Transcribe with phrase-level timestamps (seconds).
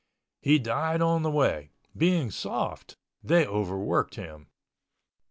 [0.41, 4.47] He died on the way—being soft, they overworked him.